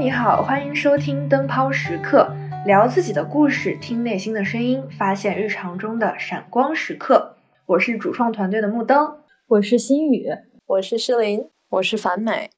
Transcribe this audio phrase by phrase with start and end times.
[0.00, 7.36] 你好，欢迎收听灯泡时刻，聊自己的故事，听内心的声音，发现日常中的闪光时刻。
[7.66, 10.30] 我是主创团队的木灯，我是心雨，
[10.64, 12.48] 我是诗琳，我是樊美。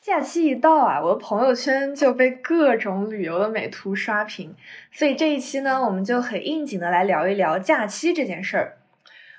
[0.00, 4.56] 假期一到啊，我的朋友圈就被各种旅游的美图刷屏，
[4.90, 8.78] 所以这一期呢，我们就很应景的来聊一聊假期这件事儿。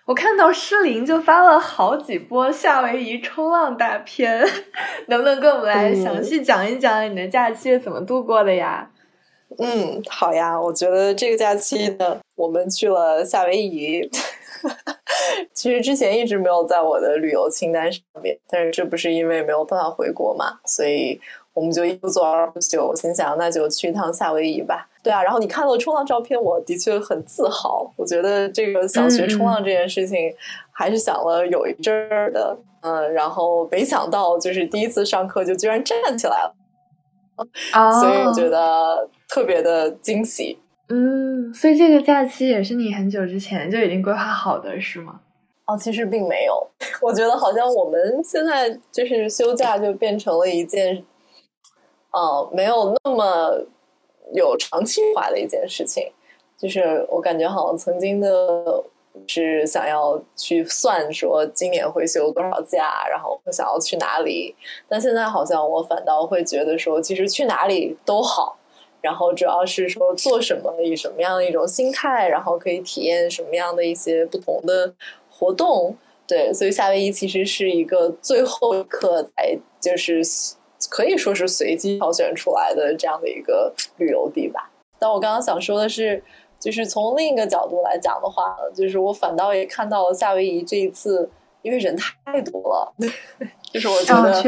[0.05, 4.45] 我看到诗琳就发了好几波夏威夷冲浪大片，
[5.07, 8.89] 能不能跟我们来详细讲一讲你的假期是怎么度过的呀？
[9.59, 14.09] 嗯，好呀，我觉得这个假期呢，我们去了夏威夷。
[15.53, 21.19] 其实之前一直没有在我的旅游清单上面，但是这不是因为没有办法回国嘛，所以
[21.53, 24.89] 我们就一不做二不休，心想那就去一趟夏威夷吧。
[25.03, 27.91] 对啊，然后你看到冲浪照片，我的确很自豪。
[27.97, 30.33] 我觉得这个想学冲浪这件事情，
[30.71, 32.57] 还是想了有一阵儿的。
[32.81, 36.55] 嗯，然后没想到就是第一次上课就居然站起来了，
[38.01, 40.59] 所以我觉得特别的惊喜。
[40.89, 45.21] 嗯，所以这个假期也是你很久之前就已经规划好的，是吗？
[45.65, 46.67] 哦，其实并没有。
[47.01, 51.01] 我觉得好像我们现在就是休假就变成了一件，
[52.11, 53.65] 呃，没有那么
[54.33, 56.11] 有长期化的一件事情。
[56.57, 58.83] 就是我感觉好像曾经的
[59.27, 64.55] 是想要去算说今年会休多少假，然后会想要去哪里，
[64.87, 68.57] 但现在好像我反倒会觉得说，其实去哪里都好。
[69.01, 74.93] 然后主要是说做什么，以什么样的一种心态，然后可以体验什么样的一些不同的
[75.29, 75.93] 活动。
[76.25, 80.21] 对，所以夏威夷其实是一个最后一刻才就是
[80.89, 84.71] 可以说是随机挑选出来的这样的一个旅游地吧。
[84.99, 86.23] 但我刚刚想说的是，
[86.59, 91.29] 就是从另一个角度来讲的话，就是我反倒也看到了夏威夷这一次，
[91.61, 91.95] 因为人
[92.25, 92.93] 太多了，
[93.73, 94.41] 就是我觉得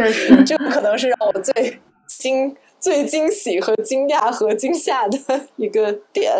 [0.44, 2.56] 这个可能是让我最惊。
[2.78, 5.18] 最惊喜和惊讶和惊吓的
[5.56, 6.32] 一个点，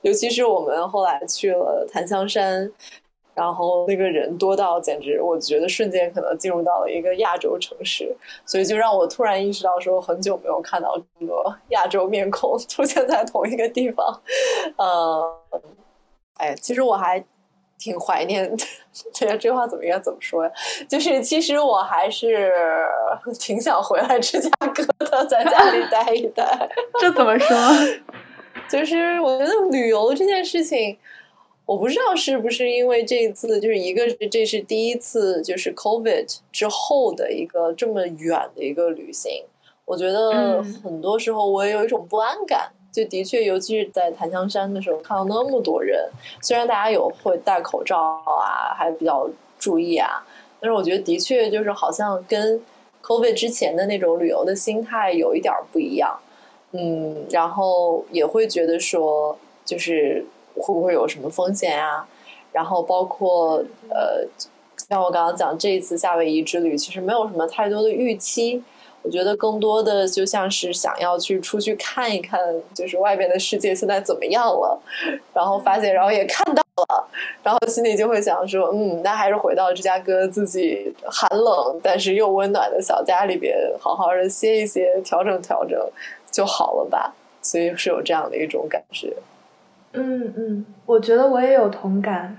[0.00, 2.72] 尤其是我们后来去了檀香山，
[3.34, 8.14] 然后那个人多到简直，我觉得瞬间可能进入到了一个亚洲城市，
[8.46, 14.20] 所以就让我突然意识到，说很久没有看到这么多亚洲面孔出现在同一个地方。
[14.76, 15.22] 呃，
[16.38, 17.24] 哎，其实我还。
[17.76, 18.50] 挺怀念，
[19.18, 20.50] 对这话怎么应该怎么说呀？
[20.88, 22.50] 就是其实我还是
[23.38, 26.46] 挺想回来芝加哥的，在家里待一待。
[26.98, 27.56] 这怎么说？
[28.70, 30.96] 就是我觉得旅游这件事情，
[31.66, 39.44] 我不知道是不是因为这一次，就是一个是这是第一次，就是 COVID 之后的一个这么远的一个旅行。
[39.84, 42.70] 我觉得很多时候我也有一种不安感。
[42.92, 46.08] 就的确，尤其是在檀香山的时候，看到那么多人，
[46.40, 50.24] 虽然大家有会戴口罩啊，还比较注意啊，
[50.60, 52.62] 但是我觉得的确就是好像跟
[53.02, 56.16] COVID 之前的那种旅游的心态有一点不一样，
[56.70, 60.24] 嗯，然后也会觉得说，就是
[60.56, 62.06] 会不会有什么风险啊？
[62.52, 64.26] 然后包括呃，
[64.88, 68.62] 像我刚刚讲这一次夏威夷之旅，其实没有什么太多的预期。
[69.02, 72.40] 我觉得更多的就像是想要去出去看一看，
[72.72, 74.80] 就是外边的世界现在怎么样了，
[75.34, 77.06] 然后发现，然后也看到了，
[77.42, 85.78] 然后心里就会想说，嗯，那还是回到芝加哥自己寒冷但是又温暖的小家里边，好好的歇一歇，调整调整
[86.30, 87.14] 就好了吧。
[87.42, 89.14] 所以是有这样的一种感觉。
[89.94, 92.36] 嗯嗯，我觉得我也有同感。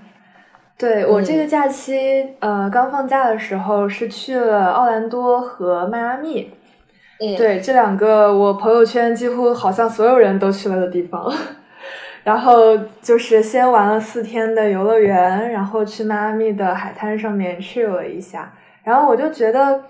[0.78, 6.52] 对我这个假期，呃，刚放假的时候是去了奥兰多和迈阿密，
[7.18, 11.32] 嗯，对这两个我朋友圈几乎好像所有人都去了的地方，
[12.24, 18.52] 然后就是先玩了四天的游乐园，然后去迈阿密的海滩上面去了一下，
[18.84, 19.80] 然后我就觉得，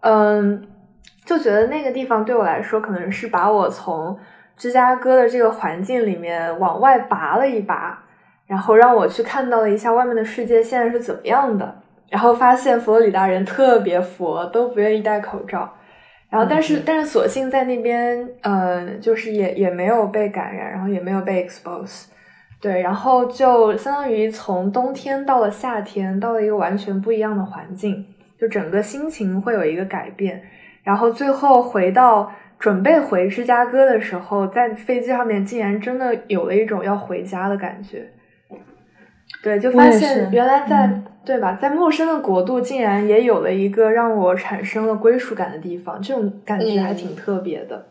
[0.00, 0.62] 嗯，
[1.24, 4.14] 就觉得那个地方对我来说可能是把我从
[4.56, 8.00] 芝加哥的这个环境里面往外拔了一拔。
[8.46, 11.74] 然后让我去看到了一下外面的世界现在是怎么样的，
[12.10, 15.72] 然后发现佛罗里达人特别佛，都不愿意戴口罩。
[16.28, 22.04] 然后但是但是所幸在那边，呃，就是也也没有被感染，然后也没有被 expose。
[22.60, 28.04] 对，然后就相当于从冬天到了夏天，到了一个完全不一样的环境，
[28.38, 30.42] 就整个心情会有一个改变。
[30.82, 32.30] 然后最后回到
[32.64, 38.10] 准备回芝加哥的时候，在飞机上面竟然真的有了一种要回家的感觉。
[39.42, 47.84] 对，就发现原来在对吧，在陌生的国度竟然也有了一个让我产生了归属感的地方，这种感觉还挺特别的。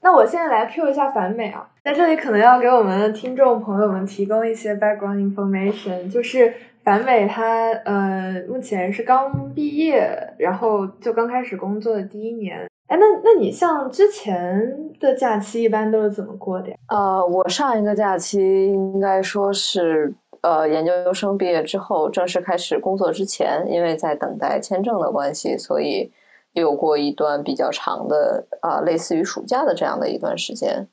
[0.00, 10.08] 那我现在来 Q 一下反美啊，在这里可能要给我们的听众朋友们提供一些 background information，就是反美他呃目前是刚毕业，
[10.38, 16.76] 然后就刚开始工作的第一年，哎，那那你像之前的假期一般都是怎么过的呀？
[16.88, 26.12] 呃，我上一个假期应该说是呃研究生毕业之后正式开始工作之前，因为在等待签证的关系，所以
[26.52, 30.86] 有过一段比较长的啊，类似于暑假的这样的一段时间。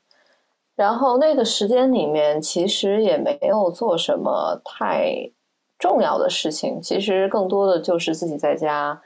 [0.74, 5.30] 然后那个时间里面，其实也没有做什么太
[5.78, 9.00] 重要的事情，其实更多的就是自己在家。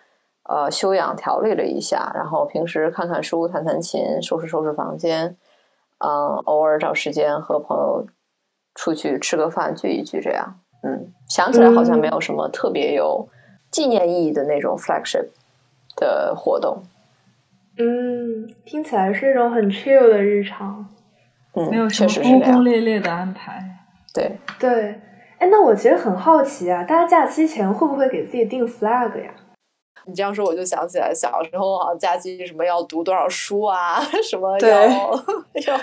[0.49, 5.37] 呃，修养调理了一下，然后平时看看书、弹弹琴、收拾收拾房间，
[5.99, 8.07] 嗯，偶尔找时间和朋友
[8.75, 10.55] 出去吃个饭、聚一聚，这样。
[10.83, 13.29] 嗯，想起来好像没有什么特别有
[13.71, 15.29] 纪念意义的那种 flagship
[15.97, 16.83] 的活动。
[17.77, 20.89] 嗯，听起来是一种很 chill 的日常。
[21.55, 23.63] 嗯，没有什么轰轰烈烈的安排。
[24.15, 24.99] 对对，
[25.39, 29.31] 哎，那我其实很好奇啊，大家假期前会不会给自己定 flag 呀？
[30.09, 35.81] 你这样说，我就想起来小时候好像假期什么要读多少书啊，什么要要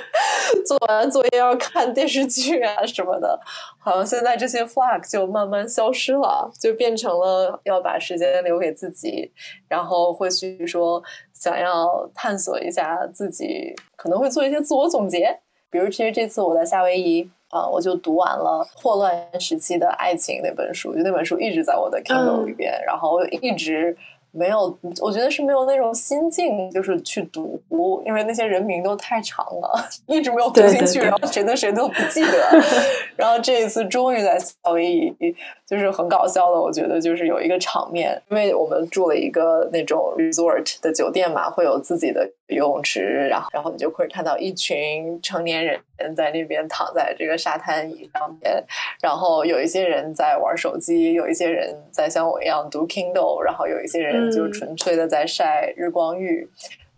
[0.65, 3.39] 做完作业要看电视剧啊什么的，
[3.77, 9.31] 好像现在这些 flag 就慢慢消失了，就变成了要把时间留给自己，
[9.67, 10.99] 然后会去说
[11.31, 15.39] 想要探索一下自己，可能会做一些自我总结，
[15.69, 17.29] 比如其实这次我在夏威夷。
[17.51, 23.95] 啊，我就读完了《霍乱时期的爱情》那本书，就那本书一直在我的 Kindle 里边，然后一直。
[24.35, 27.59] 没有，我觉得是没有那种心境，就是去读，
[28.05, 32.61] 因为那些人名都太长了，一直没有读进去，然后谁的谁都不记得。
[33.15, 35.35] 然后这一次终于在夏威夷，
[35.65, 48.63] 就是很搞笑的，我觉得就是有一个场面，因为我们住了一个那种 resort 的酒店嘛，会有自己的游泳池，然后然后你就会看到一群成年人在那边躺在这个沙滩椅上面，
[49.01, 54.25] 然后有一些人在玩手机，有一些人在像我一样读 Kindle，然后有一些人。
[54.35, 56.49] 就纯粹的在晒日光浴，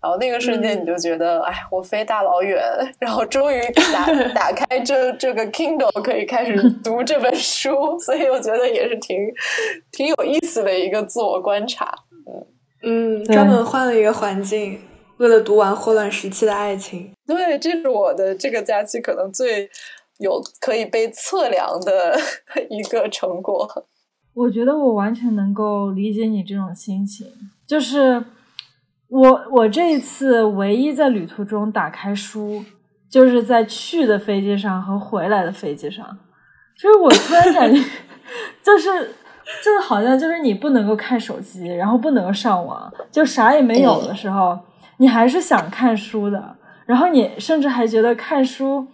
[0.01, 2.63] 然后那个瞬间你就觉得，哎，我飞大老远，
[2.99, 3.61] 然后终于
[3.93, 9.31] 打打开这这个 Kindle，可以开始读这本书，所以我觉得也是挺
[9.91, 11.93] 挺有意思的一个自我观察。
[12.25, 14.79] 嗯嗯，专门换了一个环境，
[15.17, 17.11] 为了读完《霍乱时期的爱情》。
[17.27, 19.69] 对，这是我的这个假期可能最
[20.19, 22.17] 有可以被测量的
[22.69, 23.85] 一个成果。
[24.33, 27.25] 我觉得我完全能够理解你这种心情，
[27.65, 28.23] 就是
[29.07, 32.63] 我我这一次唯一在旅途中打开书，
[33.09, 36.05] 就是在去的飞机上和回来的飞机上，
[36.79, 37.81] 就是我突然感觉，
[38.61, 38.87] 就是
[39.63, 44.55] 就是好像就是你不能够看手机，然后不能够上网，就啥也没有的时候，
[44.97, 46.55] 你还是想看书的，
[46.85, 48.87] 然后你甚至还觉得看书。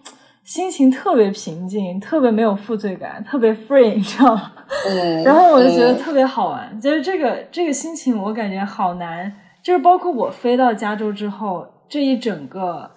[0.44, 4.52] 心情特别平静，特别没有负罪感，特别 free，你知道吗？
[4.90, 5.24] 嗯。
[5.24, 9.32] 然后我就觉得特别好玩，就是这个这个心情，我感觉好难。
[9.64, 12.92] 就是包括我飞到加州之后，这一整个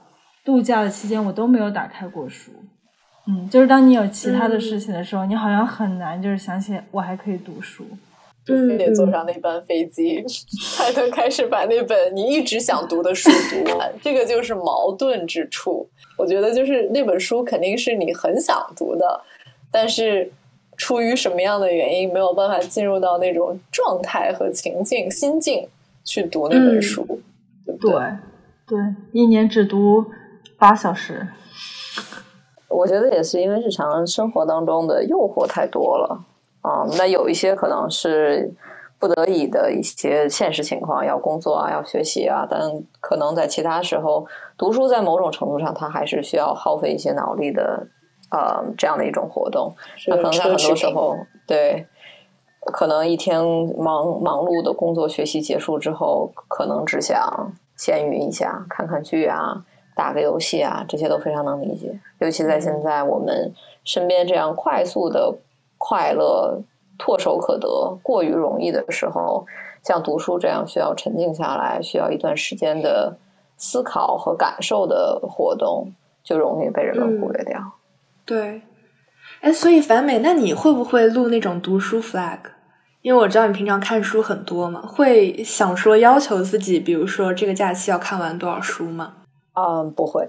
[0.44, 2.50] 度假的期间，我都没有打开过书。
[3.28, 7.86] 嗯，就是当你有其他的事情的时候，你好像很难就是想起我还可以读书，
[8.46, 10.24] 就非得坐上那班飞机
[10.76, 13.92] 才能开始把那本你一直想读的书读完。
[14.00, 15.86] 这个就是矛盾之处。
[16.16, 19.20] 我觉得就是那本书肯定是你很想读的，
[19.70, 20.30] 但是
[20.76, 25.68] 出于什么样的原因没有办法进入到那种状态和情境、心境
[26.04, 27.04] 去读那本书，
[27.66, 28.00] 对不对？
[28.66, 28.78] 对，
[29.12, 30.06] 一年只读
[30.56, 31.26] 八小时。
[32.68, 36.24] 我觉得也是因为日常生活当中的诱惑太多了
[36.66, 38.52] 啊，那有一些可能是。
[38.98, 42.58] 不得已的一些现实情况，要工作啊，要学习啊，但
[42.98, 47.86] 可能在其他时候，读书在某种程度上，它还是需要耗费一些脑力的，
[48.30, 49.70] 呃，这样的一种活动。
[50.06, 51.14] 那可能在很多时候，
[51.46, 51.86] 对，
[52.72, 53.38] 可能一天
[53.76, 59.62] 忙忙碌的工作、学习结束之后，可能只想闲云一下，看看剧啊，
[59.94, 62.00] 打个游戏啊，这些都非常能理解。
[62.20, 63.52] 尤其在现在我们
[63.84, 65.34] 身边这样快速的
[65.78, 66.62] 快乐。
[66.98, 69.44] 唾手可得、过于容易的时候，
[69.82, 73.14] 像读书这样需要沉静下来、需要一段时间的
[73.58, 75.92] 思考和感受的活动，
[76.24, 77.60] 就容易被人们忽略掉。
[78.24, 78.62] 对，
[79.42, 82.38] 哎，所以樊美，那你会不会录那种读书 flag？
[83.02, 89.16] 因为我知道你平常看书很多嘛，会想说要求自己，比如说这个假期要看完多少书吗？
[89.58, 90.28] 嗯，不会，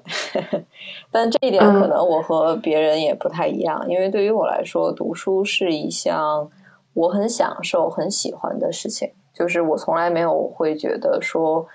[1.12, 6.50] 但这一点可能我和别人也不太一样，因为对于我来说，读书是一项
[6.94, 9.12] 我很享受、很喜欢的事情。
[9.34, 11.68] 就是我从来没有会觉得说，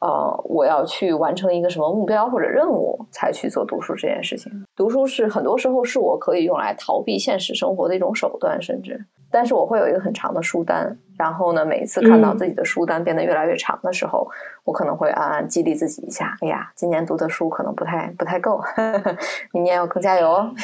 [0.00, 4.50] 呃，我要去完成一个什么目标或者任务才去做读书这件事情。
[4.74, 9.04] 读书是很多时候是我可以用来逃避现实生活的一种手段，甚至。
[9.34, 14.30] 但是我会有一个很长的书单，然后呢，每一次看到自己的书单变得越来越长的时候，
[14.62, 18.62] 我可能会暗暗激励自己一下：哎呀，今年读的书可能不太不太够，
[19.52, 20.54] 明年要更加油哦。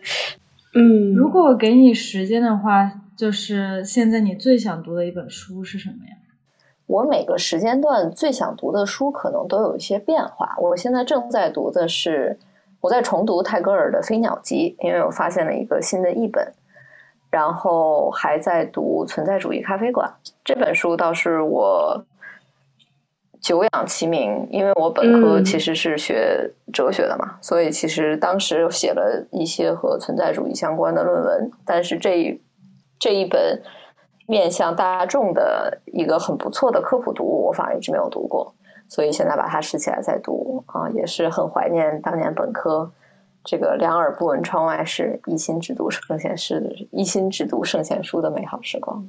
[0.74, 6.16] 嗯，如果给你时间的话，就是现在你最想读的一本书是什么呀？
[6.86, 10.56] 我每个时间段最想读的书可能都有一些变化。
[10.58, 12.38] 我现在正在读的是，
[12.80, 16.50] 我在重读泰戈尔的《飞鸟集》，因为我发现了一个新的译本。
[17.30, 20.08] 然后还在读《存在主义咖啡馆》
[20.44, 22.02] 这本书，倒是我
[23.40, 31.50] 久仰其名，因为我本科其实是学哲学的嘛，所以其实当时写了一些和存在主义相关的论文。
[31.64, 32.40] 但是这一
[32.98, 33.62] 这一本
[34.26, 38.54] 面向大众的一个很不错的科普读物，我反而一直没有读过，
[38.88, 42.90] 所以现在把它拾起来再读啊，也是很怀念当年本科。
[43.44, 49.08] 这个两耳不闻窗外事，一心只读圣贤诗，一心只读圣贤书的美好时光。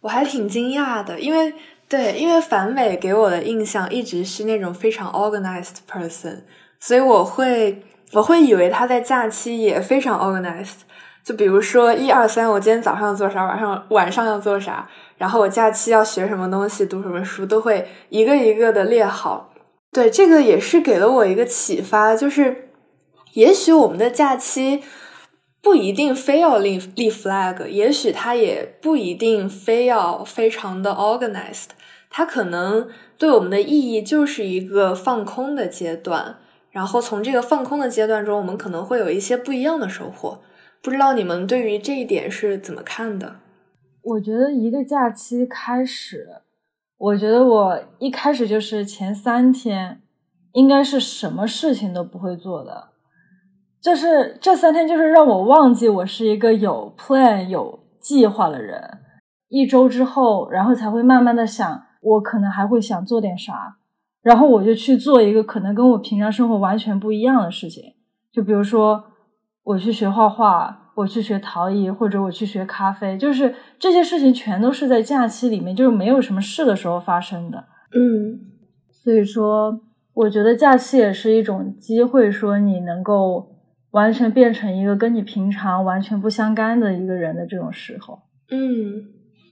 [0.00, 1.52] 我还挺惊讶的，因为
[1.88, 6.40] 对，因为樊美给我的印象一直是那种非常 organized person，
[6.80, 7.82] 所以我会
[8.12, 10.80] 我会以为他在假期也非常 organized。
[11.24, 19.52] 就比如说一二三，我今天早上要做啥，晚上晚上要做啥，然后我假期要学什么东西，读什么书，都会一个一个的列好。
[19.92, 22.67] 对，这个也是给了我一个启发，就是。
[23.34, 24.82] 也许我们的假期
[25.62, 31.68] 不一定非要立立 flag，也许它也不一定非要非常的 organized，
[32.10, 36.38] 它可能对我们的意义就是一个放空的阶段。
[36.70, 40.40] 然后从这个放空的阶段中，我们可能会有一些不一样的收获。
[40.80, 43.36] 不知道你们对于这一点是怎么看的？
[44.02, 46.28] 我觉得一个假期开始，
[46.96, 50.00] 我觉得我一开始就是前三天
[50.52, 52.90] 应该是什么事情都不会做的。
[53.80, 58.82] 就是这三天，就是让我忘记我是一个有 plan、有计划的人。
[59.48, 63.76] 一周之后，然后才会慢慢的想，我可能还会想做点啥，
[64.20, 67.84] 然后我就去做一个可能跟我平常生活完全不一样的事情。
[68.32, 69.02] 就比如说，
[69.62, 77.58] 我去学画画，我去学陶艺，或者我去学咖啡，就是这些事情全都是在假期里面，就是没有什么事的时候发生的。
[77.94, 78.40] 嗯，
[78.90, 79.80] 所以说，
[80.14, 83.54] 我觉得假期也是一种机会，说你能够。
[83.98, 89.02] 完全变成一个跟你平常完全不相干的一个人的这种时候，嗯，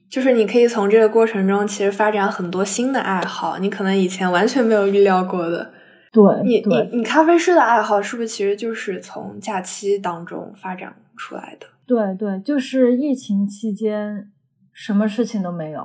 [0.08, 5.72] 就是你可以从这个过程中其实发展很多新的爱好，你可能以前完全没有预料过的。
[6.12, 11.66] 对，你你你咖啡师的爱好是不是其实就是从假期当中发展出来的？
[11.84, 14.30] 对对，就是疫情期间
[14.72, 15.84] 什么事情都没有，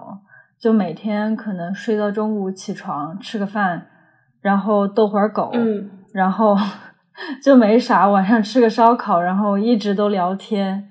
[0.59, 3.87] 就每天可能睡到中午起床吃个饭，
[4.39, 6.55] 然后逗会儿狗，嗯，然后。
[7.43, 10.89] 就没啥，晚上吃个烧烤，然后一直都聊天，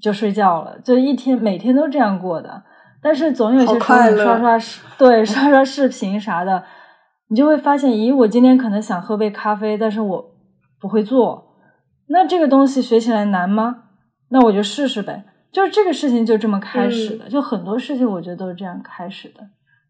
[0.00, 0.78] 就睡觉了。
[0.80, 2.62] 就一天每天都这样过的，
[3.02, 6.64] 但是总有些时候你刷刷视，对 刷刷视频啥的，
[7.28, 10.24] 你就会发现，咦，我今天可能想喝杯咖啡，但是我
[10.80, 11.56] 不会做。
[12.08, 13.84] 那这个东西学起来难吗？
[14.28, 15.24] 那我就试试呗。
[15.52, 19.40] 就是这个事情就这么开始的，就很多事情我觉得都是这样开始的。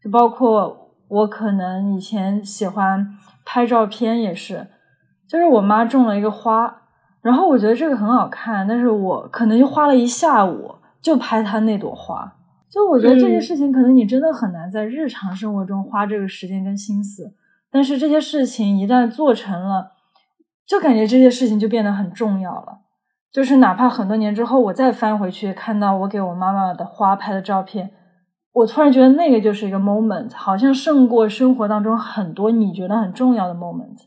[0.03, 3.07] 就包括我可能以前喜欢
[3.43, 4.67] 拍照片也是。
[5.27, 6.81] 就是我妈种了一个花，
[7.21, 12.35] 然后我觉得这个很好看，但是我可能就花了一下午就拍她那朵花。
[12.69, 17.33] 就我觉得这些事情可能你真的很难在日常生活中花这个时间跟心思，
[17.71, 19.93] 但是这些事情一旦做成了，
[20.67, 22.79] 就感觉这些事情就变得很重要了。
[23.31, 27.91] 就是哪怕很多年之后我再翻回去看到我给我妈妈的花拍的照片，
[28.53, 33.97] 我突然觉得那个就是一个 moment，好像胜过生活当中很多你觉得很重要的 moment。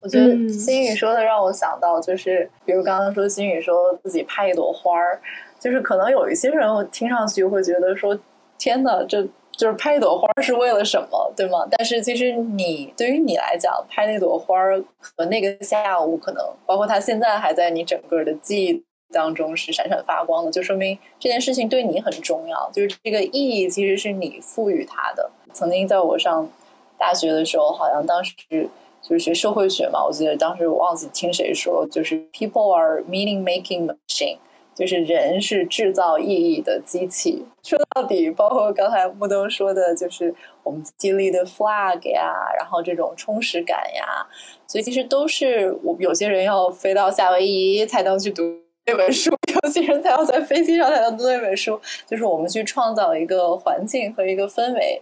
[0.00, 5.20] 我觉得心雨说的让我想到，就是比如刚刚说心雨说自己拍一朵花儿，
[5.58, 8.16] 就是可能有一些人我听上去会觉得说，
[8.56, 11.66] 天呐，这就是拍一朵花是为了什么，对吗？
[11.70, 25.28] 但是其实你对于你来讲，拍那朵花儿和那个下午，可能包括它现在还在你整个的记忆当中是闪闪发光的，就说明这件事情对你很重要，就是这个意义其实是你赋予它的。
[25.52, 26.48] 曾经在我上
[26.96, 28.68] 大学的时候，好像当时。
[29.08, 34.36] 就是学社会学嘛，我记得当时我忘记听谁说，就是 people are meaning making machine，
[34.74, 37.44] 就是人是制造意义的机器。
[37.62, 40.34] 说到底，包括刚才木东说的，就是
[40.64, 44.26] 我们激励的 flag 呀，然后这种充实感呀，
[44.66, 48.42] 所以其实都是我有些人要飞到夏威夷才能去读
[48.86, 49.30] 那本书，
[49.62, 51.80] 有些人才要在飞机上才能读那本书。
[52.08, 55.00] 就是我们去创造一个环境和一个氛围，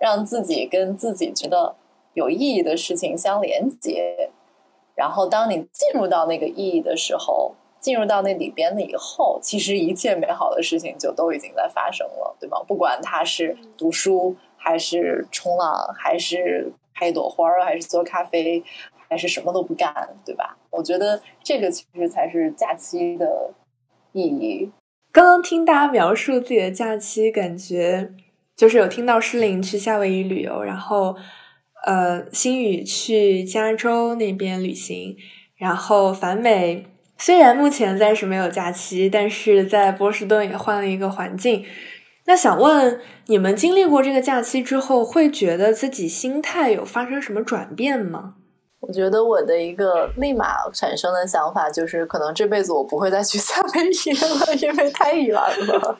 [0.00, 1.76] 让自己跟自己觉得。
[2.14, 4.30] 有意义的事情相连接，
[4.94, 12.58] 然后当你进入到那个意义的时候，进入到那里边了以后，其实一切美好的事情就都已经在发生了，对吗？
[12.66, 18.64] 不管他是读书，还是冲浪，还是拍一朵花儿，还是做咖啡，
[19.08, 19.92] 还是什么都不干，
[20.24, 20.56] 对吧？
[20.70, 23.50] 我觉得这个其实才是假期的
[24.12, 24.70] 意义。
[25.12, 28.12] 刚刚听大家描述自己的假期，感觉
[28.56, 31.16] 就是有听到诗琳去夏威夷旅游，然后
[31.86, 35.16] 呃，星宇去加州那边旅行，
[35.56, 36.86] 然后樊美。
[37.16, 41.64] 虽然目前暂时没有假期，但是在波士顿也换了一个环境。
[42.26, 48.34] 那想问你们，经历过这个假期之后，会觉得自己心态有发生什么转变吗？
[48.80, 55.98] 我觉得我的一个立马产生的想法就是，可能这辈子我不会再去夏威夷了，因为太远了。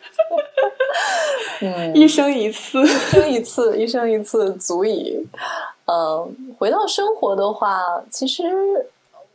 [1.63, 5.27] 嗯，一生一次，一生一次，一生一次足以。
[5.87, 8.45] 嗯，回到生活的话，其实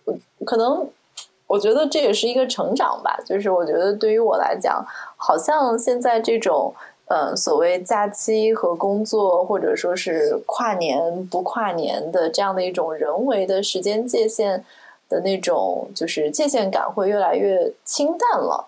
[0.05, 0.15] 我
[0.45, 0.87] 可能。
[1.47, 4.85] 我觉得这也是一个成长吧，就是我觉得对于我来讲，
[5.17, 6.71] 好像现在这种，
[7.07, 14.63] 嗯，所谓假期和工作，或者说是跨年不跨年的这样的一种人为的时间界限
[15.09, 18.67] 的那种，就是界限感会越来越清淡了。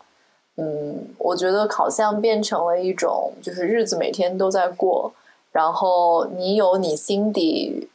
[0.57, 5.13] 嗯，我觉得好像变成了一种，就是日子每天都在过，
[5.51, 7.89] 然后你有你心底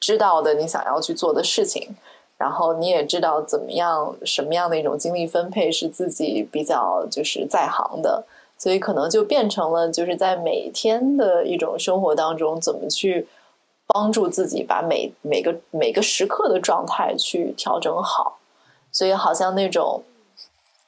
[0.00, 1.96] 知道的你想要去做的事情。
[2.38, 8.24] 然后你也知道怎么样，什么样的一种精力分配是自己比较就是在行的，
[8.58, 13.28] 所以可能就变成了就是在每天的一种生活当中，怎么去
[13.86, 18.38] 帮助自己把每每个每个时刻的状态去调整好，
[18.90, 20.02] 所以好像那种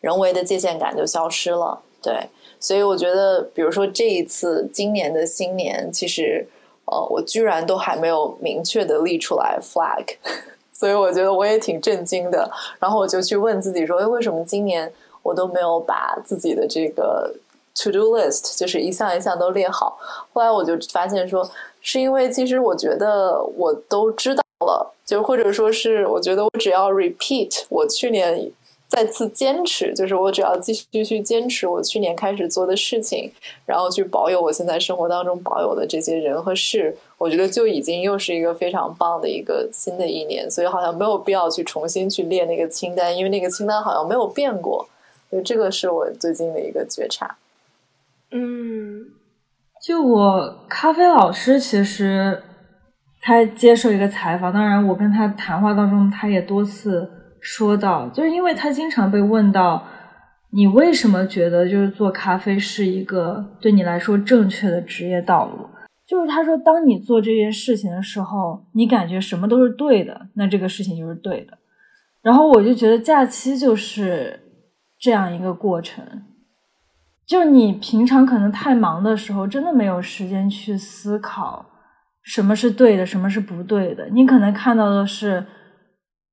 [0.01, 1.81] 人为的界限感就消失了。
[2.05, 2.29] 对，
[2.61, 6.47] 所以我觉得，比如说这一次今年的新年，其实
[6.85, 10.05] 呃，我居然都还没有明确的立出来 flag。
[10.75, 17.35] 所以我觉得我也挺震惊的，然后我就去问自己说：“哎，为什么今年我都没有把自己的这个
[17.75, 19.97] to do list 就是一项一项都列好？”
[20.35, 21.49] 后来我就发现说，
[21.81, 28.53] 是因为其实我觉得我都知道了，就或者说是我觉得我只要 repeat 我去年。
[28.95, 33.29] 再次坚持，就是我只要继续去坚持我去年开始做的事情，
[33.67, 40.49] 然后去保有我现在生活当中保有的这些人和事，我觉得就已经又是一个非常棒的一个新的一年。
[40.49, 44.89] 所以好像没有必要去重新去列那个清单，因为那个清单好像没有变过。
[45.29, 47.37] 所以这个是我最近的一个觉察。
[48.31, 49.07] 嗯，
[49.83, 52.41] 就我咖啡老师，其实
[53.21, 57.11] 他接受一个采访，当然我跟他谈话当中，他也多次。
[57.45, 59.85] 说到，就是因为他经常被问到，
[60.51, 65.69] 你为什么觉得就是做咖啡是一个对你来说正确的职业道路？
[66.07, 71.59] 就是他说，当你做这件事情的时候，你感觉什么都是对的，那这个事情就是对的。
[72.23, 74.41] 然后我就觉得假期就是
[74.99, 76.03] 这样一个过程，
[77.27, 81.67] 就你平常可能太忙的时候，真的没有时间去思考
[82.23, 84.09] 什么是对的，什么是不对的。
[84.11, 85.45] 你可能看到的是。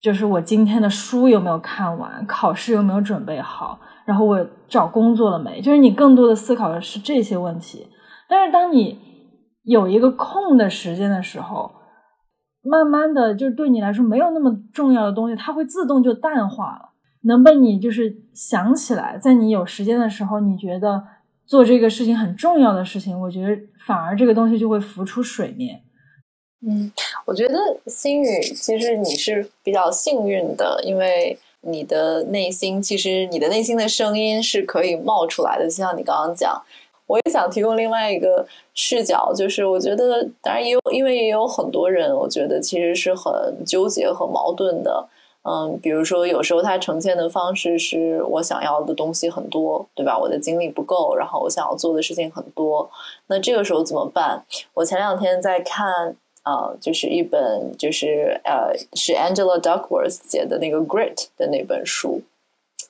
[0.02, 5.62] 就是我今天的书有没有看完，考试有没有准备好，然后我找工作了没？
[5.62, 7.88] 就是你更多的思考的是这些问题。
[8.28, 8.98] 但是当你
[9.64, 11.72] 有一个空的时间的时候，
[12.64, 16.90] 慢慢的，就是对你来说没有那么重要的东西，它会自动就淡化了，
[17.26, 21.04] 能被你就是想起来，在你有时间的时候，你觉得
[21.46, 25.80] 做这个事情很重要的事情，我觉得反而这个东西就会浮出水面。
[26.64, 26.92] 嗯，
[27.26, 35.64] 我觉得心宇其实你是比较幸运的，因为你的内心其实你的内心的声音是可以冒出来的。
[35.66, 36.62] 就像你刚刚讲，
[37.08, 38.46] 我也想提供另外一个
[38.76, 45.08] 视角，就是我觉得当然也有，因为也有很多人，我觉得其实是很纠结和矛盾的。
[45.42, 50.16] 嗯，比如说有时候他呈现的方式是我想要的东西很多，对吧？
[50.16, 52.88] 我的精力不够，然后我想要做的事情很多，
[53.26, 54.46] 那这个时候怎么办？
[54.76, 56.16] 我前两天在看。
[56.44, 62.22] 啊，就是一本，就是呃，是 Angela Duckworth 写的那个《Grit》的那本书，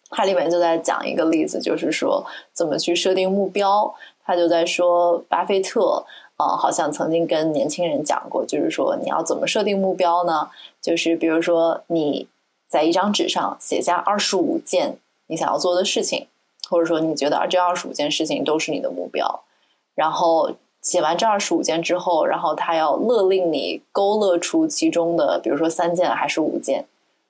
[0.09, 3.93] 它里面就在讲一个例子，就是说怎么去设定目标。
[4.23, 6.05] 他就在说，巴菲特
[6.37, 10.49] 啊，好像曾经跟年轻人讲过，就是说你要怎么设定目标呢？
[10.81, 12.27] 就是比如说你
[12.69, 16.27] 在一张纸上写下二十五件你想要做的事情，
[16.69, 19.43] 或者说你觉得这二十五件事情都是你的目标，
[19.93, 20.51] 然后。
[20.81, 26.83] 写完这二十五件之后，然后他要勒令你勾勒出其中的，比如说三件还是五件，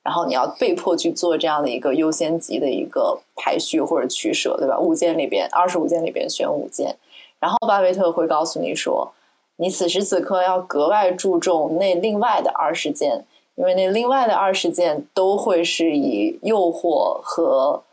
[0.04, 4.80] 然后你要被迫去做这样的一个优先级的一个排序或者取舍，对吧？
[4.80, 6.96] 五件里边，二十五件里边选五件，
[7.40, 9.12] 然后巴菲特会告诉你说，
[9.58, 17.84] 你此时此刻要格外注重那另外的二十件，因为那另外的二十件都会是以诱惑和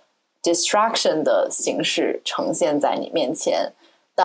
[0.41, 3.73] distraction 的形式呈现在你面前。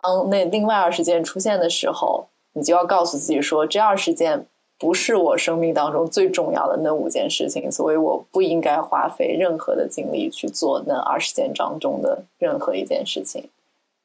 [0.02, 4.46] 当那另外二十件出现的时候，你就要告诉自己说，这二十件
[4.78, 13.48] 不是我生命当中最重要的那五件事情，所以我不应该花费任何的精力去做那二十件当中的任何一件事情。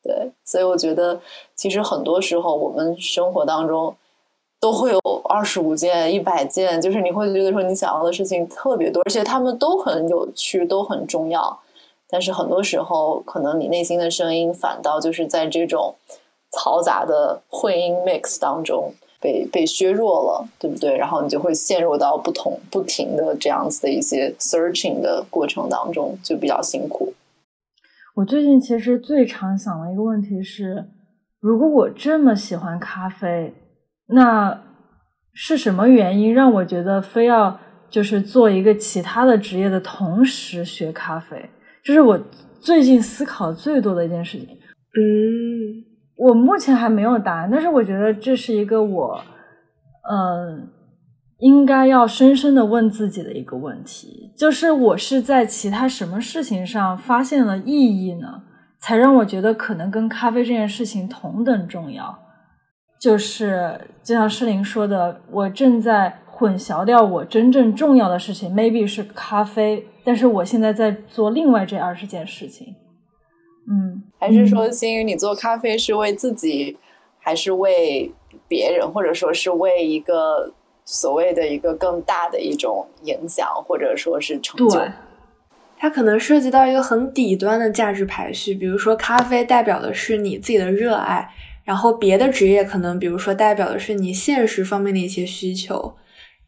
[0.01, 1.19] 对，所以我觉得，
[1.55, 3.93] 其实很多时候我们生活当中
[4.59, 11.59] 都会有二十五件、一百件，就是你会觉得说你想要的事情特别多，而且他们都很有趣，都很重要。
[12.09, 15.95] 但是很多时候，可能你内心的声音反倒就是在这种
[16.51, 18.91] 嘈杂的混音 mix 当中
[19.21, 20.97] 被被削弱了，对不对？
[20.97, 27.13] 然后你就会陷入到不同不停的这样子的一些 searching 的过程当中，就比较辛苦。
[28.15, 30.89] 我最近其实最常想的一个问题是：
[31.39, 33.53] 如果我这么喜欢咖啡，
[34.07, 34.63] 那
[35.31, 41.49] 是什么原因让我觉得非要就是做一个其他的职业的同时学咖啡？
[41.83, 42.19] 这是我
[42.59, 44.47] 最近思考最多的一件事情。
[44.47, 49.21] 嗯，我目前还没有答案，但是我觉得这是一个我，
[50.09, 50.67] 嗯，
[51.37, 58.27] 应该要深深的问自己的一个问题，就是我是在其他什么事情上发现了意义呢？
[58.81, 62.17] 才让我觉得可能跟咖啡这件事情同等重要。
[62.99, 69.85] 就是就像诗林说的，我正在混淆掉我真正重要的事情，maybe 是咖啡。
[70.09, 72.73] 但是我现在在做另外这二十件事情，
[73.69, 76.75] 嗯，还是说，星宇，你做咖啡是为自己，
[77.19, 78.11] 还是为
[78.47, 80.51] 别人，或者说是为一个
[80.83, 84.81] 所谓的一个更大的一种影响，或者说是成就？
[85.77, 91.29] 它可能涉及到一个很底端的价值排序，比如说咖啡代表的是你自己的热爱，
[91.63, 95.93] 然后别的职业可能，比如说代表的是你现实方面的一些需求。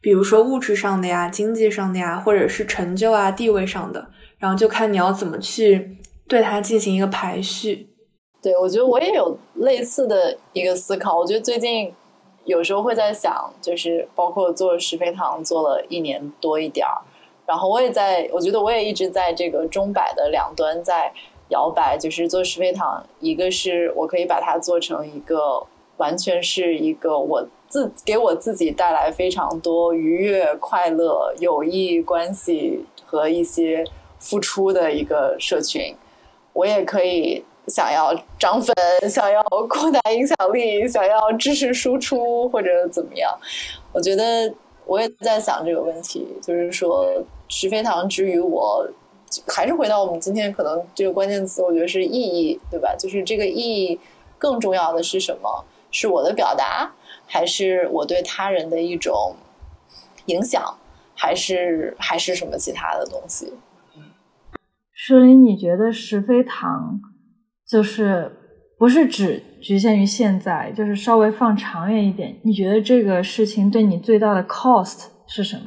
[0.02, 7.88] 比如说物质上的呀，经济上的呀，或者是成就啊、地位上的，然后就看你要怎么去对它进行一个排序。
[8.42, 11.16] 对，我觉得我也有类似的一个思考。
[11.16, 11.94] 我觉得最近
[12.44, 16.98] 有时候会在想，就是包括做石飞堂做了一年多一点儿，
[17.46, 21.12] 然后我也在，我觉得我也一直在这个钟摆的两端在
[21.50, 21.96] 摇摆。
[21.96, 25.64] 就是做石飞堂，一个是我可以把它做成一个
[26.02, 27.48] 完全是一个我。
[27.72, 33.82] 自给我自己带来非常多愉悦、快乐、友谊关系和一些
[34.18, 35.96] 付出的一个社群，
[36.52, 38.74] 我也可以想要涨粉，
[39.08, 43.32] 想要扩大影响力，想要知识输出或者怎么样。
[43.90, 44.52] 我觉得
[44.84, 47.10] 我也在想这个问题，就是说
[47.48, 48.86] 徐飞堂之于我，
[49.48, 52.94] 还是回到我们今天可能这个关键词，我觉得是意义，对吧？
[52.98, 53.98] 就是这个意义
[54.36, 55.64] 更重要的是什么？
[55.92, 56.92] 是我的表达。
[57.24, 59.34] 还是我对他人的一种
[60.26, 60.76] 影响，
[61.14, 63.54] 还是还是什么其他的东西？
[64.92, 67.00] 诗林，你觉得石飞堂
[67.66, 68.36] 就是
[68.76, 72.38] 不是只局限于现在，就是稍微放长远一点？
[72.44, 75.62] 你觉得这个事情对你最大的 cost 是什么？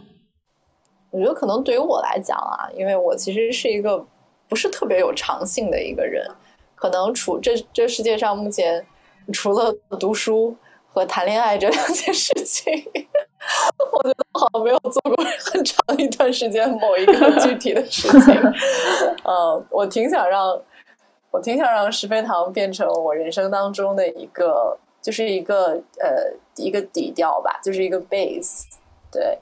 [1.09, 4.05] 我觉得可能对于我来讲啊，因为我其实是一个
[4.47, 6.29] 不是特别有长性的一个人，
[6.75, 8.85] 可能除这这世界上目前
[9.33, 10.55] 除了读书。
[10.87, 12.71] 和谈恋爱这两件事情，
[13.91, 18.33] 我觉得好像没有做过很长一段时间某一个具体的事情。
[19.27, 20.57] 嗯，我挺想让，
[21.31, 28.63] 我挺想让石飞堂变成我人生当中的一个，就是一个呃一个底调吧，就是一个 base。
[29.11, 29.37] 对，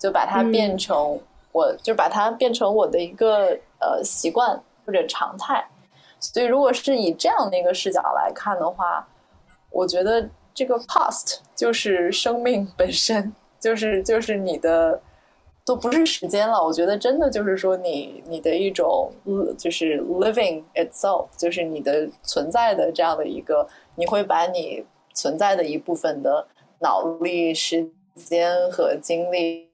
[0.00, 1.16] 就把它变成，
[1.52, 5.64] 我就把它变成我的一个呃习惯或者常态。
[6.18, 9.06] 所以，如果是以这样的一个视角来看的话，
[9.70, 10.28] 我觉得。
[10.54, 15.00] 这个 past 就是生命本身，就是就是你的
[15.64, 16.60] 都不是时间了。
[16.60, 19.12] 我觉得真的就是说你你的一种
[19.56, 26.44] 就是 living itself，就是你的存在的这样的一个，你会把你存在的一部分的
[26.80, 29.70] 脑力、时间和精力，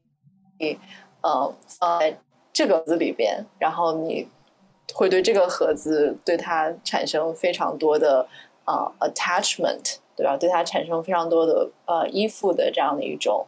[1.22, 2.18] 嗯，放在
[2.52, 4.28] 这个盒子里边，然后你
[4.92, 8.28] 会对这个盒子对它产生非常多的
[8.64, 9.96] 啊 attachment。
[10.16, 10.36] 对吧？
[10.36, 13.44] 对他产生非常多的呃依附的这样的一种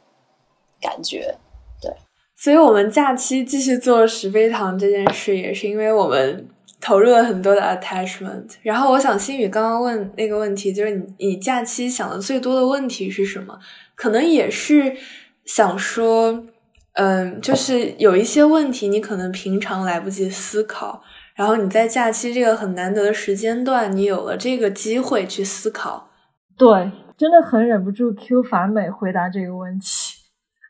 [0.81, 1.39] 感觉，
[1.81, 1.89] 对。
[2.35, 6.49] 所以，我们假期继续做石飞堂这件事，也是因为我们
[6.81, 8.57] 投入了很多的 attachment。
[8.63, 13.57] 然后，我想心宇刚刚问那个问题，就是你你假期想的最多的问题是什么？
[13.95, 14.97] 可能也是
[15.45, 16.47] 想说，
[16.95, 21.01] 嗯，就是有一些问题你可能平常来不及思考，
[21.37, 26.09] 然后你在假期这个很难得的时间段，你有了这个机会去思考。
[26.57, 30.15] 对，真的很忍不住 Q 反美回答这个问题。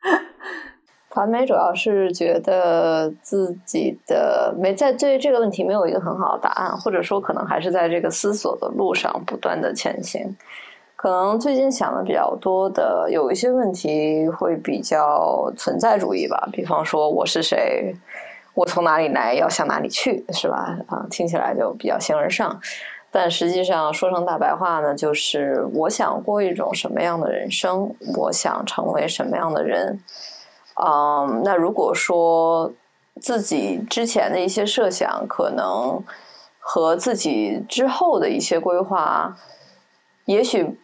[1.14, 10.36] 传媒主要是觉得自己的没在对这个问题没有一个很好的答案，或者说可能还是在这个思索的路上不断的前行。
[10.94, 17.94] 可能最近想的比较多的有一些问题会比较存在主义吧，比方说我是谁，
[18.56, 20.78] 我从哪里来，要向哪里去，是吧？
[20.88, 22.58] 啊，听起来就比较形而上。
[23.10, 30.00] 但实际上说成大白话呢，就是我想过一种什么样的人生，我想成为什么样的人。
[30.74, 32.72] 嗯，那如果说
[33.20, 36.02] 自己之前的一些设想，可能
[36.58, 39.36] 和自己之后的一些规划，
[40.24, 40.78] 也许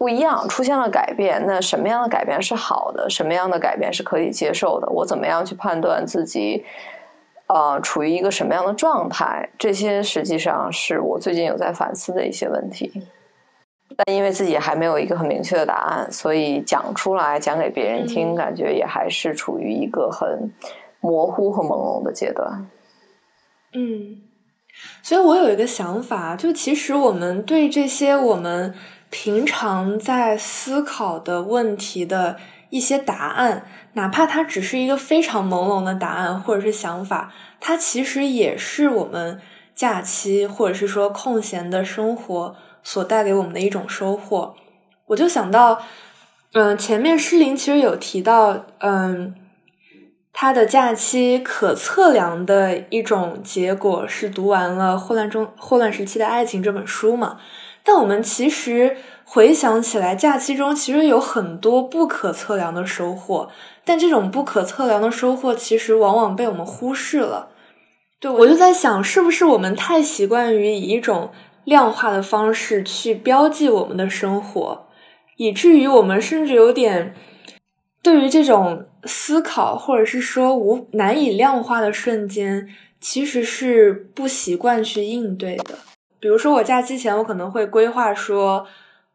[0.00, 1.44] 不一样，出现了改变。
[1.46, 3.10] 那什么样的改变是好的？
[3.10, 4.88] 什么样的改变是可以接受的？
[4.88, 6.64] 我怎么样去判断自己，
[7.48, 9.46] 呃，处于一个什么样的状态？
[9.58, 12.90] 这些实际上是我最近有在反思的一些问题。
[13.94, 20.50] 但因为自己还没有一个很明确的答案，所以讲出来讲给别人听，感觉也还是处于一个很
[21.00, 22.66] 模糊和朦胧的阶段。
[23.74, 24.16] 嗯，
[25.02, 28.74] 所以我有一个想法，就其实我们对这些我们
[29.10, 32.38] 平常在思考的问题的
[32.70, 39.40] 一些答案，哪怕它只是一个非常朦胧的答案或者是想法，它其实也是我们
[39.74, 42.56] 假期或者是说空闲的生活。
[42.82, 44.54] 所带给我们的一种收获，
[45.08, 45.82] 我就想到，
[46.54, 49.34] 嗯，前面诗林其实有提到，嗯，
[50.32, 57.38] 他的假期可测量的一种结果是读完了《霍乱中霍乱时期的爱情》这本书嘛。
[57.90, 63.50] 但我们其实回想起来，假期中其实有很多不可测量的收获，
[63.84, 67.48] 但这种不可测量的收获其实往往被我们忽视了。
[68.20, 71.32] 对，我就在想，是不是我们太习惯于以一种
[71.64, 74.86] 量化的方式去标记我们的生活，
[75.36, 77.16] 以至于我们甚至有点
[78.04, 82.68] 对于这种思考，或者是说无难以量化的瞬间，
[83.00, 85.76] 其实是不习惯去应对的。
[86.20, 88.66] 比如说，我假期前我可能会规划说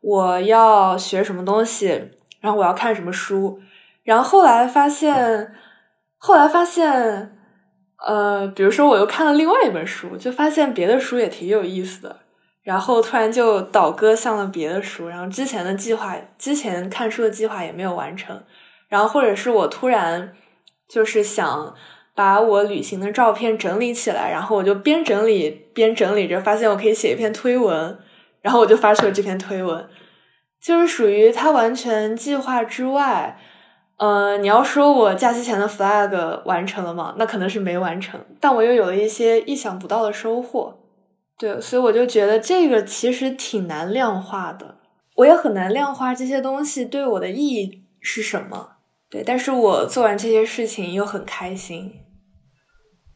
[0.01, 3.59] 我要学什么东西，然后我要看什么书，
[4.03, 5.53] 然后后来发现，
[6.17, 7.37] 后来发现，
[8.05, 12.21] 呃，比如说我又看了另外一本书，就发现别的书也挺有意思的。
[12.63, 18.43] 然后突然就倒戈向了别的书，然后之前的计划，之前看书的计划也没有完成，
[18.87, 20.33] 然后或者是我突然
[20.87, 21.75] 就是想
[22.15, 27.99] 把我旅行的照片整理起来，然后我就边整理边整理着，发现我可以写一篇推文，
[28.41, 29.85] 然后我就发出了这篇推文，
[30.61, 33.37] 就是属于它完全计划之外。
[33.97, 37.15] 呃，你要说我假期前的 flag 完成了吗？
[37.17, 40.79] 那可能是没完成，但我又有了一些意想不到的收获。
[41.37, 44.79] 对，所以我就觉得这个其实挺难量化的，
[45.15, 48.71] 我也很难量化这些东西对我的意义是什么。
[49.09, 51.93] 对，但是我做完这些事情又很开心，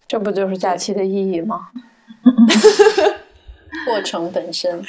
[0.10, 1.70] 这不就是假期的意义吗？
[3.86, 4.84] 过程本身，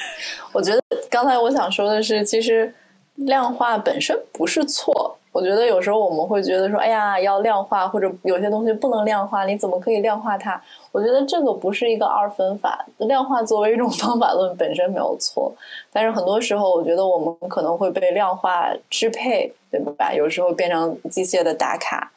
[0.50, 2.72] 我觉得刚才我想说的是，其实
[3.16, 5.14] 量化本身不是错。
[5.32, 10.60] 我觉得有时候我们会觉得说，哎呀，要量化，或者有些东西不能量化，你怎么可以量化它？
[10.90, 15.54] 我觉得这个不是一个二分法，量化作为一种方法论本身没有错，
[15.92, 20.14] 但是很多时候我觉得我们可能会被量化支配，对吧？
[20.14, 22.10] 有时候变成机械的打卡，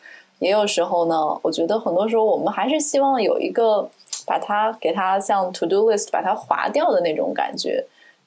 [0.44, 3.90] 也有时候呢，我觉得很多时候我们还是希望有一个
[4.26, 7.84] 把它给它像 to do list 把它划掉的那种感觉。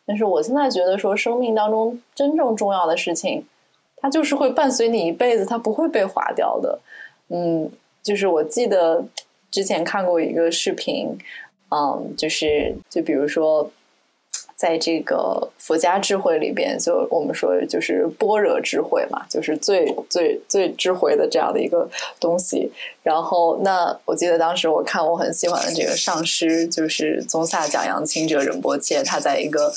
[0.06, 3.44] 但是我现在觉得说，生命当中真正重要的事情。
[3.98, 6.78] 它就是会伴随你一辈子，它不会被划掉的。
[7.28, 7.68] 嗯，
[8.02, 9.02] 就是我记得
[9.50, 11.08] 之前看过一个视频，
[11.70, 13.68] 嗯，就是就比如说，
[14.56, 21.88] 在这个佛家智慧里边，就我们说就是般若智慧嘛，就是最最最智慧的这样的一个
[22.18, 22.72] 东西。
[23.02, 29.72] 然后，那我记得当时我看我很喜欢的这个上师，就是宗萨讲扬清者仁波切，他在一个。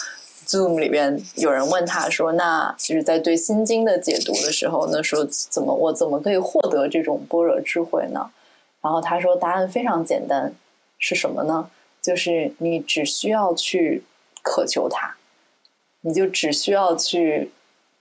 [0.48, 8.28] Zoom 里边有人问他说：“那就是在对心经的解读的时候，那说怎么我怎么可以获得这种般若智慧呢？”
[8.82, 10.52] 然后他说：“答案非常简单，
[10.98, 11.70] 是什么呢？
[12.02, 14.02] 就是你只需要去
[14.50, 15.14] 渴求它，
[16.02, 17.52] 你就只需要去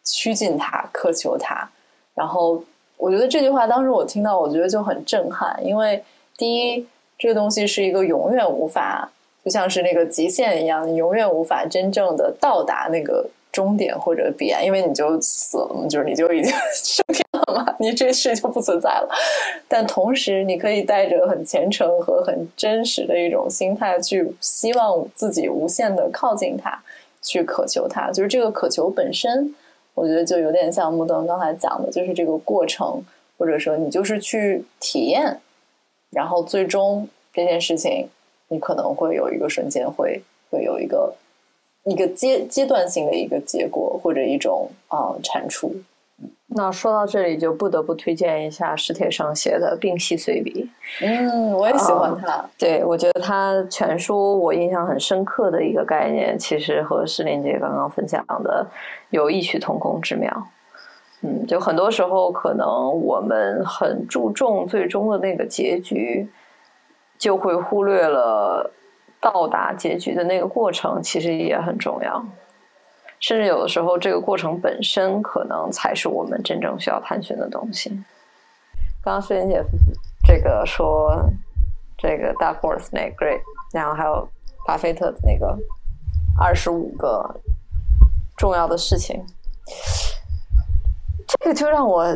[0.02, 1.68] 趋近它，渴求它。
[2.14, 2.64] 然后
[2.96, 6.02] 我觉得这句话当时我听到，我觉得就很震撼，因为
[6.38, 9.10] 第一，这个东西是一个永远无法。”
[9.44, 17.24] 就像是那个极限一样，你永远无法真正的到达那个终点或者彼岸，因为你就死了嘛，就是你就已经升 天
[17.78, 19.08] 你这事就不存在了。
[19.68, 26.82] 但同时，你可以带着很虔诚和很真实的一种心态去希望自己无限的靠近他，
[27.22, 28.10] 去渴求他。
[28.10, 29.54] 就是这个渴求本身，
[29.94, 33.02] 我觉得就有点像木登刚才讲的，就是这个过程
[33.36, 35.40] 或者说你就是去体验，
[36.10, 38.08] 然后最终这件事情，
[38.48, 41.14] 你可能会有一个瞬间会会有一个
[41.84, 45.74] 一个阶阶段性的一个结果或者一种啊产出。
[46.58, 50.68] 那说到这里，就不得不推荐一下史铁生写的《病隙随笔》。
[51.06, 52.44] 嗯，我也喜欢他。
[52.58, 58.66] 对，我觉得他全书我印象很深刻的一个概念，其实和诗林姐刚刚分享的
[59.10, 60.48] 有异曲同工之妙。
[61.22, 62.66] 嗯，就很多时候可能
[63.02, 66.28] 我们很注重最终的那个结局，
[67.16, 68.68] 就会忽略了
[69.20, 72.24] 到达结局的那个过程，其实也很重要。
[73.20, 77.90] 甚至有的时候，这个过程本身可能才是我们真正需要探寻的东西。
[79.02, 79.62] 刚刚诗妍姐
[80.24, 81.28] 这个说
[81.96, 83.40] 这个 Dark Horse 那 Great，
[83.72, 84.28] 然后还有
[84.66, 85.58] 巴菲特的那个
[86.38, 87.40] 二十五个
[88.36, 89.24] 重要的事情，
[91.26, 92.06] 这个就让我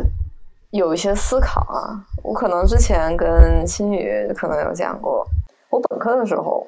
[0.70, 2.04] 有一些思考啊。
[2.22, 5.26] 我可能之前跟新宇可能有讲过，
[5.70, 6.66] 我本科的时候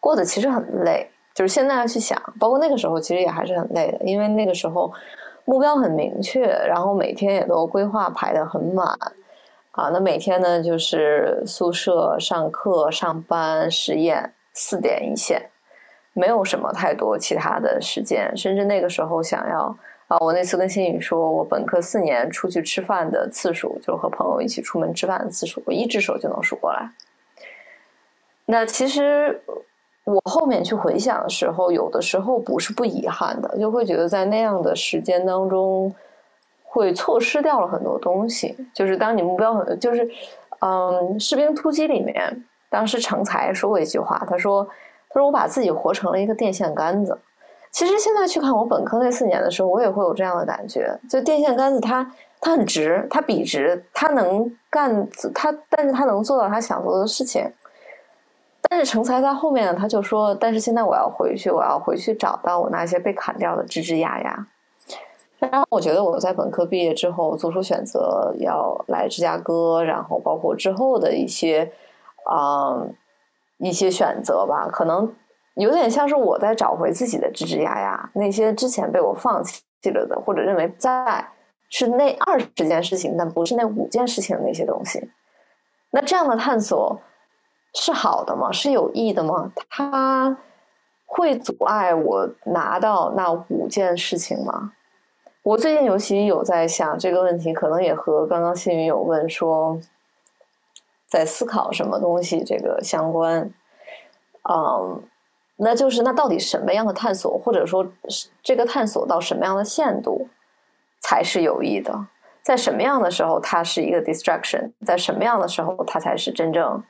[0.00, 1.08] 过得其实很累。
[1.34, 4.92] 就是现在要去想，包括那个时候，其实也还是很累的，因为那个时候
[5.44, 8.86] 目标很明确，然后每天也都规划排的很满
[9.72, 9.90] 啊。
[9.92, 15.50] 那每天呢，就是宿舍、上课、上班、实验，四点一线，
[16.12, 18.32] 没有什么太多其他的时间。
[18.36, 26.92] 甚至那个时候想要啊，我那次跟新宇说，我本科四年出去吃饭的次数，就和朋友一起出门吃饭的次数，我一只手就能数过来。
[28.46, 29.42] 那其实。
[30.04, 35.92] 我后面去回想的时候，有的时候不是不遗憾的，就会觉得在那样的时间当中，
[36.62, 38.54] 会错失掉了很多东西。
[38.74, 40.06] 就是当你目标很，就是，
[40.60, 44.62] 嗯，士兵突击里面，当时成才说过一句话，他说
[45.08, 47.18] ：“他说我把自己活成了一个电线杆子。”
[47.72, 50.96] 其实现在去看我本科那四年的时候，我也会有这样的感觉。
[51.08, 52.08] 就电线杆子，它
[52.40, 57.50] 它很直，它笔直，它能干，它但是它能做到他想做的事情。
[58.74, 64.46] 但是成才在后面呢，他就说：“但是现在我要回去，我要回去找到我那些被砍掉的枝枝丫丫。”
[65.38, 71.70] 然后我觉得我在本科毕业之后做出选择要来芝加哥，然后包括之后的一些
[72.24, 72.82] 啊
[73.58, 75.08] 一些选择吧，可能
[75.54, 81.24] 有点像是我在找回自己的枝枝丫丫，那些之前被我放弃了的，或者认为在
[81.70, 85.08] 是那二十件事情，但不是那五件事情的那些东西。
[85.92, 87.00] 那这样的探索。
[87.74, 88.50] 是好的吗？
[88.52, 89.52] 是有益的吗？
[89.68, 90.36] 它
[91.06, 94.72] 会阻碍我拿到那五件事情吗？
[95.42, 99.78] 我最近尤其有在想这个问题，可能也和刚刚新宇有问说，
[101.06, 103.52] 在思考什么东西这个相关。
[104.48, 105.02] 嗯，
[105.56, 107.86] 那就是那到底什么样的探索，或者说
[108.42, 110.28] 这个探索到什么样的限度
[111.00, 112.06] 才是有益的？
[112.42, 114.72] 在什么样的时候它是一个 distraction？
[114.84, 116.82] 在什么样的时候它才是真正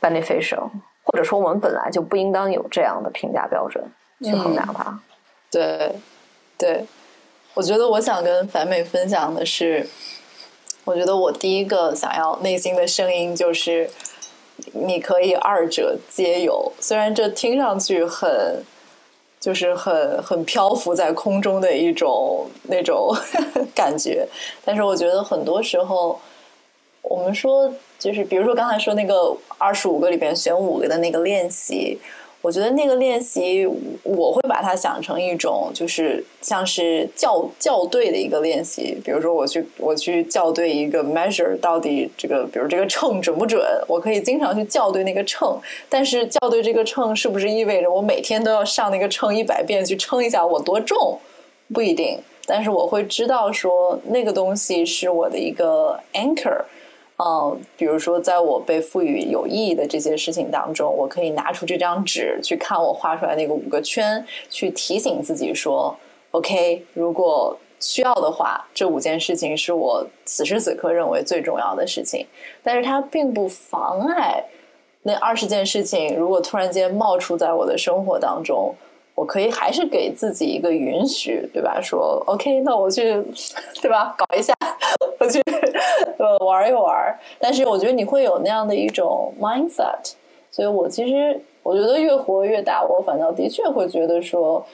[0.00, 0.68] ？beneficial，
[1.04, 3.84] 或者说我们本来就不应当有这样的评价标准
[4.22, 4.98] 去衡量它。
[5.50, 5.92] 对，
[6.56, 6.84] 对，
[7.54, 9.86] 我觉得我想跟樊美分享的是，
[10.84, 13.90] 我觉得我第一个想要内心的声音就是，
[14.72, 16.72] 你可以二者皆有。
[16.80, 18.64] 虽然这听上去很，
[19.40, 23.14] 就是很很漂浮在空中的一种那种
[23.74, 24.26] 感觉，
[24.64, 26.20] 但是我觉得很多时候，
[27.02, 27.72] 我们说。
[28.00, 31.98] 就是比如说刚才说那个二十五个里边选五个的那个练习，
[32.40, 33.68] 我觉得那个练习
[34.02, 38.96] 我会把它想成一种就是像是校校对的一个练习。
[39.04, 45.60] 比如说我去我去校对一个 measure 到底这个，比如这个秤准不准，我可以经常去校对那个秤。
[45.90, 51.20] 但是校对这个秤是不是意味着我每天都要上那个秤一百遍去称一下我多重？
[51.74, 52.18] 不一定。
[52.46, 56.62] 但是我会知道说那个东西是我的一个 anchor。
[57.22, 65.94] 嗯，比如说，在我被赋予有意义的这些事情当中，我可以拿出这张纸去看我画出来那个五个圈，去提醒自己说
[66.30, 72.26] ：“OK，如果需要的话，这五件事情是我此时此刻认为最重要的事情。”
[72.64, 74.42] 但是它并不妨碍
[75.02, 78.74] 那二十件事情，如果突然间冒出在我的生活当中，
[79.14, 81.78] 我可以还是给自己一个允许，对吧？
[81.82, 83.22] 说 OK，那我去，
[83.82, 84.14] 对吧？
[84.16, 84.54] 搞一下。
[85.20, 85.38] 我去
[86.16, 90.14] 呃玩一玩，但是我觉得你会有那样的一种 mindset，
[90.50, 94.64] 所以我其实我觉得越活越大，我反倒的确会觉得说，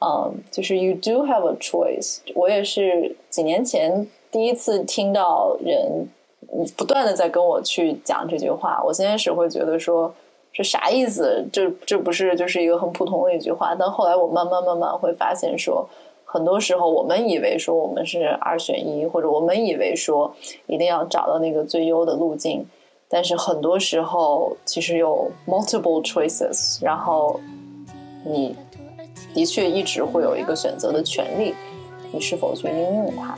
[0.00, 2.20] 嗯，就是 you do have a choice。
[2.34, 6.08] 我也是几年前第一次听到人
[6.78, 10.10] 不断的在跟我去讲这句话，我先开始会觉得说
[10.52, 11.46] 是啥意思？
[11.52, 13.74] 这这不是就是一个很普通的一句话？
[13.78, 15.86] 但后来我慢慢慢慢会发现说。
[16.32, 20.32] 很多时候，我们以为说我们是二选一，或者我们以为说
[20.68, 22.64] 一定要找到那个最优的路径，
[23.08, 27.40] 但是很多时候其实有 multiple choices，然后
[28.24, 28.54] 你
[29.34, 31.52] 的确一直会有一个选择的权利，
[32.12, 33.36] 你是否去应用它？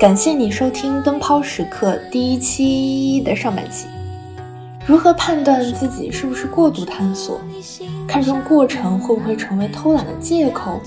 [0.00, 3.86] 感谢你收听《灯泡时刻》第一期的上半期。
[4.84, 7.40] 如何判断自己是不是过度探索？
[8.06, 10.80] 看重过程会不会成为偷懒的借口？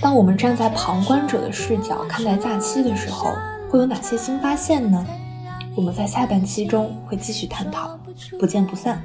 [0.00, 3.30] 当我们站在旁观者的视角看待假期的时候，
[3.70, 5.04] 会有哪些新发现呢？
[5.74, 7.98] 我们在下半期中会继续探讨，
[8.38, 9.02] 不见不散。